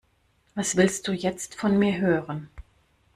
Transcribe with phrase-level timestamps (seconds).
[0.55, 2.49] Was willst du jetzt von mir hören?